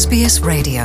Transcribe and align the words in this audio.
SBS 0.00 0.36
Radio 0.50 0.82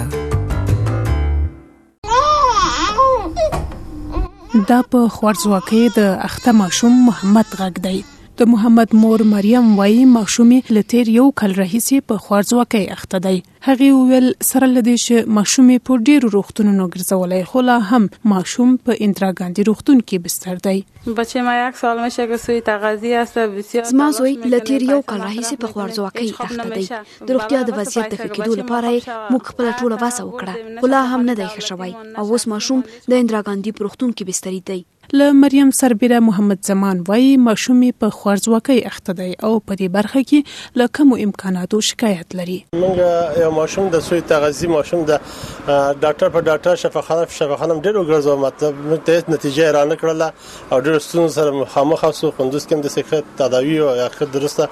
دا 4.69 4.79
په 4.91 4.99
خورځواکۍ 5.17 5.83
د 5.97 5.99
اختمه 6.27 6.65
شوم 6.77 6.93
محمد 7.07 7.47
غږ 7.59 7.73
دی 7.85 7.97
د 8.39 8.45
محمد 8.49 8.91
مور 9.03 9.21
مریم 9.27 9.69
وایي 9.77 10.01
مخشومې 10.15 10.75
لتیر 10.77 11.07
یو 11.11 11.23
کل 11.41 11.53
رئیسې 11.59 12.03
په 12.09 12.23
خوارځواکۍ 12.23 12.91
اخته 12.95 13.21
دی 13.25 13.37
هغه 13.67 13.87
ویل 14.09 14.27
سره 14.49 14.67
لدې 14.73 14.95
چې 15.05 15.31
مخشومې 15.37 15.77
په 15.89 15.97
ډیرو 16.09 16.29
روغتونونو 16.35 16.83
ګرځولې 16.95 17.47
خو 17.53 17.63
لا 17.69 17.77
هم 17.91 18.05
مخشوم 18.33 18.75
په 18.89 18.97
اندرا 19.05 19.29
ګاندی 19.39 19.65
روغتون 19.69 20.03
کې 20.03 20.25
بستر 20.27 20.61
دی 20.67 20.75
بچه 21.21 21.45
ما 21.47 21.55
یک 21.61 21.79
سال 21.81 22.01
مشه 22.03 22.27
که 22.33 22.37
سوی 22.43 22.61
تغذی 22.69 23.13
است 23.23 23.39
بسیار 23.55 23.87
زما 23.93 24.09
زوی 24.19 24.33
لتیر 24.55 24.85
یو 24.91 24.99
کل 25.13 25.23
رئیسې 25.23 25.63
په 25.63 25.71
خوارځواکۍ 25.71 26.29
اخته 26.43 26.75
دی 26.75 27.31
د 27.31 27.39
روغتیا 27.39 27.63
د 27.71 27.79
وضعیت 27.79 28.13
د 28.15 28.21
فکیدو 28.25 28.59
لپاره 28.61 28.91
موږ 28.91 29.41
خپل 29.49 29.71
ټوله 29.71 29.97
واسه 30.03 30.27
وکړه 30.27 30.85
خو 30.85 30.91
لا 30.95 31.01
هم 31.15 31.19
نه 31.29 31.33
دی 31.41 31.47
ښه 31.55 31.67
شوی 31.71 31.93
او 32.17 32.31
اوس 32.37 32.47
مخشوم 32.53 32.85
د 33.09 33.19
اندرا 33.21 33.43
ګاندی 33.49 33.75
روغتون 33.87 34.15
کې 34.15 34.31
بستر 34.33 34.61
دی 34.73 34.79
له 35.13 35.31
مریم 35.31 35.69
سربیره 35.71 36.19
محمد 36.19 36.59
زمان 36.65 37.03
وایي 37.07 37.37
ماشوم 37.37 37.81
په 38.03 38.09
خوارزواکۍ 38.13 38.79
اخته 38.87 39.13
دی 39.19 39.27
او 39.43 39.51
په 39.59 39.75
دې 39.75 39.91
برخه 39.95 40.23
کې 40.31 40.79
له 40.81 40.87
کوم 40.97 41.13
امکاناتو 41.25 41.79
شکایت 41.89 42.35
لري 42.39 42.57
موږ 42.81 43.39
یو 43.43 43.51
ماشوم 43.57 43.87
د 43.93 44.03
سوی 44.07 44.23
تغذی 44.31 44.69
ماشوم 44.71 45.05
د 45.09 45.21
ډاکټر 45.21 46.33
په 46.37 46.41
ډاکټر 46.49 46.81
شفاخانه 46.81 47.27
شفاخانه 47.35 47.77
ډېر 47.83 47.95
وګرځو 47.99 48.41
مطلب 48.43 48.81
موږ 48.89 49.05
ته 49.11 49.33
نتیجه 49.35 49.69
را 49.77 49.85
نه 49.93 49.97
کړله 50.01 50.27
او 50.33 50.81
ډېر 50.87 50.99
ستونزې 51.07 51.33
سره 51.39 51.55
مخامخ 51.61 52.03
اوسو 52.09 52.33
خوندوس 52.41 52.67
کوم 52.73 52.83
د 52.87 52.93
سکرت 52.97 53.31
تداوی 53.43 53.79
او 53.85 53.89
اخر 54.07 54.31
درسته 54.35 54.69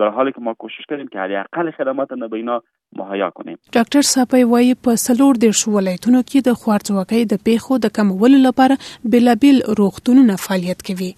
در 0.00 0.10
حالی 0.16 0.32
که 0.34 0.40
ما 0.46 0.52
کوشش 0.64 0.84
کردیم 0.90 1.06
که 1.12 1.18
حداقل 1.20 1.46
اقل 1.46 1.70
خدمات 1.78 2.12
نه 2.22 2.28
بینا 2.34 2.58
مهیا 2.98 3.30
کنیم 3.38 3.56
ډاکټر 3.76 4.08
صاحب 4.10 4.36
وایي 4.52 4.74
په 4.88 5.02
سلور 5.06 5.40
د 5.44 5.56
ولایتونو 5.78 6.22
کې 6.28 6.46
د 6.50 6.60
خوارزواکۍ 6.62 7.30
د 7.32 7.42
پیښو 7.48 7.80
د 7.86 7.94
کمولو 7.98 8.40
لپاره 8.46 8.78
بلابل 9.16 9.60
روغتونونه 9.80 10.36
فعالیت 10.44 10.84
کوي 10.90 11.10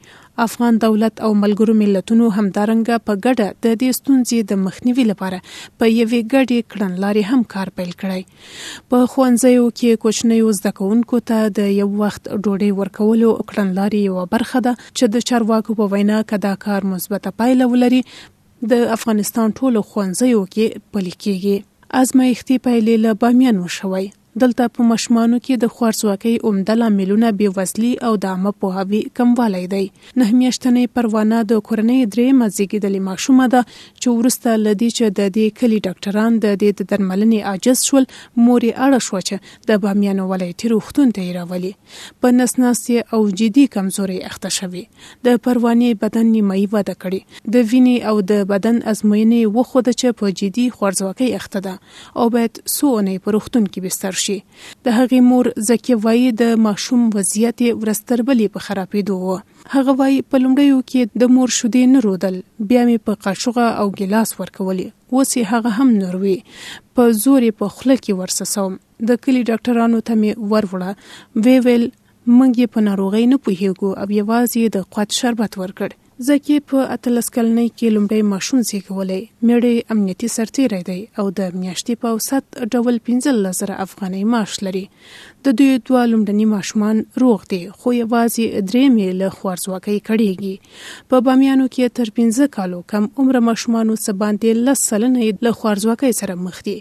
افغان 0.47 0.76
دولت 0.82 1.21
او 1.26 1.32
ملګرو 1.43 1.72
ملتونو 1.82 2.26
همدارنګه 2.38 2.97
په 3.09 3.12
ګډه 3.25 3.47
د 3.65 3.66
دې 3.81 3.91
ستونزې 3.99 4.38
د 4.50 4.59
مخنیوي 4.66 5.04
لپاره 5.10 5.38
په 5.78 5.84
یوې 6.00 6.21
ګډې 6.34 6.59
کړنلارې 6.71 7.22
هم 7.31 7.41
کار 7.54 7.69
پیل 7.78 7.91
کړی 8.00 8.22
په 8.91 8.99
خوانځیو 9.15 9.65
کې 9.81 10.00
کوچنیو 10.04 10.53
زده 10.59 10.71
کوونکو 10.78 11.16
ته 11.31 11.38
د 11.60 11.72
یو 11.81 11.88
وخت 12.03 12.22
ډوډۍ 12.43 12.71
ورکولو 12.82 13.31
کړنلارې 13.50 14.00
یو 14.09 14.16
برخه 14.37 14.59
ده 14.69 14.72
چې 14.97 15.04
د 15.16 15.26
چارواکو 15.32 15.76
په 15.81 15.91
وینا 15.97 16.19
کدا 16.34 16.53
کار 16.66 16.88
مثبته 16.93 17.34
پایله 17.43 17.69
ولري 17.75 18.00
د 18.75 18.87
افغانستان 18.99 19.59
ټولو 19.59 19.84
خوانځیو 19.91 20.47
کې 20.55 20.87
پلي 20.93 21.15
کیږي 21.19 21.69
ازمایښتي 22.05 22.65
پیلې 22.69 22.94
له 23.06 23.19
بامیان 23.25 23.59
وشوي 23.65 24.06
دلته 24.43 24.65
په 24.76 24.84
مشمانو 24.88 25.38
کې 25.47 25.60
د 25.62 25.71
خوارځواکۍ 25.75 26.49
عمده 26.49 26.75
لاملونه 26.81 27.31
بېوزلي 27.38 27.91
او 28.09 28.10
د 28.25 28.31
عامه 28.34 28.50
پوهاوي 28.65 29.00
کموالی 29.19 29.62
دی 29.75 29.81
نه 29.84 30.26
میاشتنې 30.38 30.94
پروانه 30.99 31.38
د 31.53 31.62
کورنۍ 31.69 31.99
درې 32.15 32.37
مزګي 32.41 32.81
د 32.84 33.03
ماشومه 33.09 33.47
ده 33.54 33.65
چې 33.71 34.16
ورسته 34.19 34.54
لدی 34.66 34.88
چې 34.99 35.16
د 35.19 35.32
دې 35.37 35.54
کلی 35.62 35.78
ډاکټران 35.87 36.38
د 36.44 36.56
دې 36.62 36.76
د 36.81 36.91
درملنې 36.93 37.41
عاجز 37.53 37.82
شول 37.88 38.04
مورې 38.44 38.82
اړه 38.84 39.06
شو 39.09 39.22
چې 39.31 39.71
د 39.71 39.82
بامیان 39.87 40.22
ولایتي 40.32 40.72
روغتون 40.75 41.15
ته 41.19 41.26
راولي 41.38 41.72
په 41.97 42.37
نسناسي 42.38 42.99
او 43.00 43.20
جدي 43.43 43.66
کمزوري 43.78 44.19
اخته 44.31 44.55
شوی 44.60 44.84
د 45.28 45.41
پروانې 45.47 46.03
بدن 46.06 46.32
نیمایي 46.38 46.66
وده 46.76 46.94
کړي 46.94 47.50
د 47.56 47.69
وینې 47.70 48.12
او 48.12 48.16
د 48.32 48.47
بدن 48.55 48.81
ازموینې 48.94 49.56
وخوده 49.59 49.91
چې 49.91 50.20
په 50.22 50.37
جدي 50.43 50.69
خوارځواکۍ 50.76 51.43
اخته 51.43 51.65
ده 51.69 52.22
او 52.22 52.31
باید 52.38 52.65
سو 52.78 52.94
نه 53.10 53.19
پروختون 53.28 53.65
کې 53.69 53.87
بستر 53.88 54.16
شي 54.25 54.28
شي 54.28 54.37
د 54.89 54.97
هغې 54.97 55.19
مور 55.28 55.49
زکه 55.69 55.97
وای 56.06 56.25
د 56.41 56.56
ماشوم 56.66 57.05
وضعیت 57.16 57.61
ورستربلې 57.83 58.47
په 58.56 58.65
خرابېدو 58.66 59.16
و 59.27 59.37
هغه 59.77 59.93
وای 60.00 60.19
په 60.31 60.43
لومړیو 60.44 60.78
کې 60.91 61.03
د 61.22 61.34
مور 61.37 61.49
شودې 61.59 61.83
نه 61.94 61.99
رودل 62.06 62.37
بیا 62.72 62.83
مې 62.88 62.99
په 63.06 63.22
قاشوغه 63.27 63.67
او 63.83 63.87
ګلاس 64.00 64.31
ورکولې 64.41 64.88
وسی 65.19 65.41
هغه 65.53 65.71
هم 65.78 65.88
نوروي 66.03 66.37
په 66.94 67.03
زور 67.22 67.43
په 67.62 67.67
خله 67.77 67.97
کې 68.03 68.12
ورسسوم 68.22 68.72
د 69.12 69.22
کلی 69.25 69.43
ډاکټرانو 69.50 69.99
ته 70.11 70.19
مې 70.21 70.50
ورورړه 70.53 71.47
وی 71.47 71.56
ویل 71.69 71.87
منګې 72.38 72.67
په 72.77 72.87
ناروغۍ 72.91 73.25
نه 73.33 73.37
پوهیږو 73.44 73.88
او 74.00 74.06
یوازې 74.20 74.62
د 74.75 74.76
قوت 74.94 75.08
شربت 75.20 75.53
ورکړ 75.62 75.91
زکی 76.26 76.55
په 76.70 76.85
اتلس 76.93 77.26
کلنۍ 77.35 77.67
کې 77.81 77.91
لومړی 77.97 78.23
ماشوم 78.29 78.62
زیږولې 78.69 79.19
میړې 79.49 79.75
امنیتي 79.94 80.29
سرتیری 80.37 80.79
دی 80.88 80.97
او 81.20 81.26
د 81.41 81.53
میاشتې 81.59 81.94
په 82.05 82.15
اوسط 82.15 82.59
ډول 82.79 82.97
15000 83.09 83.73
افغاني 83.85 84.23
معاش 84.32 84.56
لري 84.69 84.81
د 84.94 85.56
دوی 85.61 85.76
دوه 85.91 86.03
لومړني 86.12 86.49
ماشومان 86.55 87.03
روغ 87.25 87.44
دي 87.53 87.61
خو 87.69 87.93
یوازې 87.99 88.65
درې 88.70 88.82
میله 88.97 89.31
خورځواکۍ 89.37 89.97
کړيږي 90.09 91.12
په 91.15 91.23
بامیانو 91.29 91.67
کې 91.75 91.94
تر 91.99 92.11
15 92.19 92.50
کالو 92.56 92.81
کم 92.94 93.06
عمر 93.19 93.38
ماشومانو 93.50 93.97
سباندې 94.06 94.65
لس 94.70 94.82
سلنې 94.91 95.44
له 95.49 95.55
خورځواکۍ 95.61 96.19
سره 96.23 96.41
مخ 96.49 96.59
دي 96.70 96.76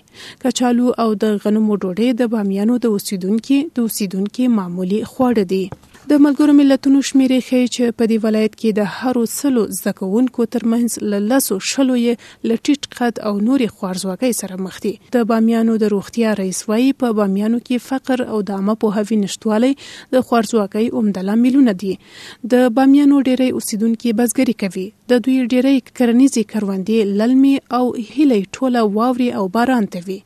کچالو 0.46 0.90
او 1.06 1.08
د 1.26 1.38
غنمو 1.46 1.78
ډوډۍ 1.84 2.10
د 2.24 2.34
بامیانو 2.34 2.80
د 2.88 2.96
اوسیدونکو 2.98 3.62
د 3.78 3.86
اوسیدونکو 3.88 4.50
معمولی 4.60 5.02
خواړه 5.06 5.54
دي 5.54 5.64
د 6.12 6.18
ملګرو 6.24 6.54
ملتونو 6.58 7.00
شمیرې 7.08 7.40
ښیي 7.46 7.64
چې 7.76 7.96
په 8.02 8.06
دې 8.10 8.18
ولایت 8.26 8.54
کې 8.60 8.70
د 8.76 8.82
هرو 8.98 9.24
سلو 9.40 9.64
زکوونکو 9.80 10.42
ترمنځ 10.56 10.90
ل 11.14 11.26
لسو 11.32 11.56
شلو 11.72 11.96
یې 12.06 12.14
لټیټ 12.52 12.82
قد 13.00 13.14
او 13.30 13.34
نورې 13.48 13.74
خوارزواګۍ 13.76 14.32
سره 14.42 14.56
مخ 14.68 14.76
دي 14.86 14.92
د 15.16 15.26
بامیانو 15.32 15.74
د 15.82 15.86
روغتیا 15.96 16.30
رئیس 16.42 16.60
وایي 16.70 16.92
په 17.04 17.08
بامیانو 17.18 17.60
کې 17.68 17.86
فقر 17.88 18.20
او 18.32 18.38
د 18.52 18.56
عامه 18.60 18.76
پوهاوي 18.84 19.18
نشټوالی 19.24 19.72
د 20.18 20.24
خوارزواګۍ 20.30 20.86
عمده 21.02 21.22
لاملونه 21.32 21.74
دي 21.82 21.94
د 22.56 22.70
بامیانو 22.80 23.16
ډېری 23.28 23.48
اوسیدونکو 23.58 24.16
بزګري 24.22 24.56
کوي 24.64 24.86
د 25.16 25.26
دوی 25.28 25.38
ډېری 25.42 25.98
کرنیزي 26.02 26.44
کروندې 26.56 27.14
للمي 27.24 27.54
او 27.80 27.84
هلي 28.14 28.42
ټوله 28.56 28.88
واوري 29.00 29.30
او 29.42 29.46
باران 29.58 29.92
ته 29.98 30.08
وي 30.08 30.20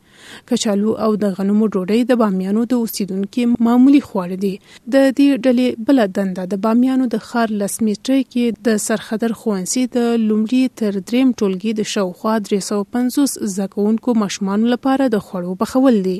کچالو 0.51 0.92
او 1.06 1.10
د 1.24 1.25
غنمو 1.38 1.66
ډوډۍ 1.74 2.01
د 2.10 2.13
بامیانو 2.22 2.62
د 2.72 2.74
اوسیدونکو 2.83 3.44
معمولی 3.68 4.01
خواړه 4.07 4.38
دي 4.44 4.51
د 4.94 4.95
دې 5.19 5.28
ډلې 5.45 5.68
بل 5.89 6.00
دنده 6.18 6.44
د 6.54 6.62
بامیانو 6.66 7.06
د 7.16 7.24
خار 7.28 7.50
لسمیټري 7.62 8.22
کې 8.33 8.45
د 8.68 8.81
سرخدر 8.88 9.31
خوانسي 9.42 9.83
د 9.98 10.00
لومړي 10.30 10.63
تر 10.81 10.94
دریم 11.10 11.28
ټولګي 11.39 11.72
د 11.80 11.92
شاوخوا 11.94 12.36
350 12.51 13.56
زکونکو 13.57 14.18
مشمانو 14.24 14.72
لپاره 14.75 15.04
د 15.16 15.24
خوړو 15.28 15.57
بخول 15.63 15.95
دي 16.10 16.19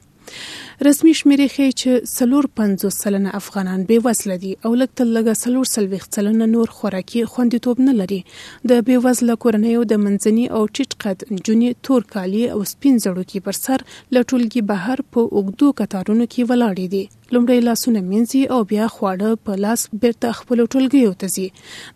رسمي 0.88 1.10
شمیرې 1.20 1.48
ښیي 1.54 1.70
چې 1.80 1.90
سلور 2.16 2.44
50 2.58 2.94
سلنه 3.02 3.30
افغانان 3.38 3.80
بې 3.88 3.98
وسله 4.06 4.36
دي 4.44 4.52
او 4.64 4.70
لږ 4.82 4.90
تر 5.00 5.06
لږه 5.16 5.34
سلور 5.42 5.66
سلويخت 5.74 6.16
سلنه 6.18 6.46
نور 6.52 6.68
خوراکي 6.76 7.20
خوندیتوب 7.34 7.82
نه 7.88 7.92
لري 8.00 8.18
د 8.26 8.72
بې 8.86 8.96
وسله 9.08 9.36
کورنیو 9.44 9.82
د 9.92 10.02
منځني 10.06 10.46
او 10.58 10.62
ټیټ 10.76 10.96
قد 11.06 11.24
جونې 11.34 11.86
تور 11.88 12.08
کالي 12.14 12.44
او 12.54 12.60
سپین 12.74 12.96
زړو 13.06 13.24
کې 13.30 13.44
پر 13.48 13.60
سر 13.62 13.86
لټولګي 14.16 14.62
بهر 14.74 15.04
په 15.14 15.30
اوګدو 15.34 15.74
کتارونو 15.82 16.30
کې 16.30 16.50
ولاړې 16.52 16.86
دي 16.96 17.04
لومړی 17.34 17.60
لاسونه 17.68 18.00
مینځي 18.10 18.40
او 18.54 18.58
بیا 18.70 18.86
خواړه 18.92 19.40
په 19.48 19.56
لاس 19.64 19.82
بیرته 20.04 20.30
خپل 20.38 20.60
ټولګیو 20.72 21.10
ته 21.18 21.26
ځي 21.34 21.42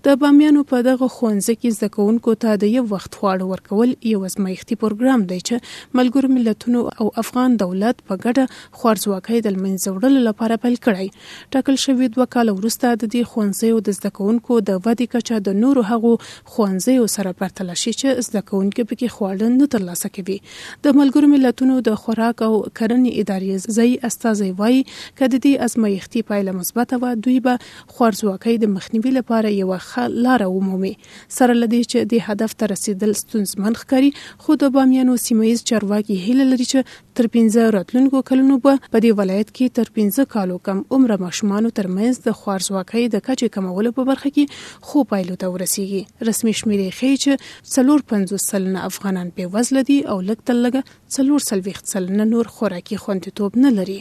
د 0.08 0.19
بامیانو 0.25 0.60
په 0.72 0.82
دغه 0.88 1.08
خونځ 1.14 1.46
کې 1.56 1.78
زکونکو 1.78 2.34
ته 2.44 2.52
د 2.64 2.70
یو 2.75 2.82
وخت 2.92 3.19
خواړه 3.22 3.50
ورکول 3.52 3.94
یو 4.10 4.20
ازمایښتي 4.28 4.76
پروګرام 4.82 5.25
دی 5.32 5.38
چې 5.40 5.96
ملګرو 6.00 6.31
ملتونو 6.34 6.82
او 6.92 7.06
افغان 7.25 7.56
دولت 7.62 8.04
په 8.10 8.19
ګډه 8.19 8.82
خورځواکۍ 8.82 9.40
د 9.48 9.58
منځوړلو 9.64 10.22
لپاره 10.28 10.60
پیل 10.66 10.78
کړی 10.84 11.58
ټاکل 11.58 11.81
شوی 11.86 12.10
دوه 12.19 12.28
کال 12.36 12.54
وروسته 12.54 12.94
د 13.02 13.04
دې 13.04 13.32
خونځیو 13.34 13.82
د 13.90 13.98
زکونکو 13.98 14.60
د 14.70 14.81
ودی 14.86 15.10
کچا 15.16 15.40
د 15.50 15.58
نورو 15.64 15.86
هغو 15.90 16.14
خونځیو 16.20 17.10
سره 17.16 17.34
پرتله 17.42 17.78
شي 17.84 17.96
چې 17.98 18.28
زکونکو 18.31 18.86
پکې 18.92 19.19
خواړه 19.19 19.58
نه 19.58 19.70
ترلاسه 19.76 20.14
کوي 20.19 20.38
د 20.46 21.02
ملګرو 21.02 21.34
ملتونو 21.36 21.82
د 21.92 22.00
خوراک 22.06 22.48
او 22.52 22.54
کرنې 22.54 23.20
ادارې 23.25 23.78
ځای 23.81 24.10
استازي 24.12 24.52
وایي 24.64 24.81
کده 25.25 25.38
دې 25.44 25.61
ازمایښتي 25.67 26.21
پایله 26.29 26.53
مثبته 26.55 26.97
و 27.03 27.21
دوی 27.26 27.37
به 27.44 27.53
خوارځواکۍ 27.61 28.61
د 28.62 28.71
مخنیوي 28.76 29.11
لپاره 29.19 29.50
یو 29.61 29.71
ښه 29.88 30.03
لار 30.26 30.43
ومومي 30.56 30.91
سره 31.37 31.53
لدی 31.61 31.81
چې 31.91 31.99
د 32.11 32.23
هدف 32.26 32.53
ته 32.62 32.73
رسیدل 32.73 33.12
ستونزمن 33.23 33.79
ښکاري 33.82 34.11
خو 34.47 34.56
د 34.65 34.73
بامیانو 34.76 35.15
سیمایز 35.26 35.62
چارواکي 35.73 36.17
هیله 36.26 36.47
لري 36.50 36.67
چې 36.73 37.00
تر 37.21 37.31
15 37.38 37.65
راتلونکو 37.79 38.23
کلونو 38.31 38.59
به 38.69 38.82
په 38.85 39.05
دې 39.06 39.19
ولایت 39.23 39.55
کې 39.56 39.81
تر 39.81 39.93
15 40.03 40.29
کالو 40.37 40.59
کم 40.71 40.85
عمر 40.99 41.17
ماشومان 41.27 41.70
ترمنځ 41.82 42.23
د 42.27 42.37
خوارځواکۍ 42.41 43.17
د 43.17 43.27
کچې 43.29 43.56
کمولو 43.59 43.94
په 44.00 44.09
برخه 44.12 44.35
کې 44.37 44.88
خو 44.88 45.06
پایلو 45.15 45.38
ته 45.44 45.55
ورسیږي 45.56 46.31
رسمي 46.31 46.56
شمیرې 46.62 46.97
ښیي 47.03 47.20
چې 47.27 47.53
څلور 47.77 48.06
50 48.17 48.47
سلنه 48.53 48.87
افغانان 48.93 49.35
په 49.41 49.55
وزله 49.59 49.88
دي 49.93 49.99
او 50.17 50.20
لږ 50.29 50.47
تر 50.53 50.62
لږه 50.65 50.99
څلور 51.19 51.49
سلويخت 51.53 51.93
سلنه 51.97 52.31
نور 52.35 52.56
خوراکي 52.59 53.00
خوندیتوب 53.06 53.59
نه 53.67 53.73
لري 53.79 54.00